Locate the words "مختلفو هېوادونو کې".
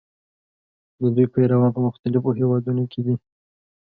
1.87-2.99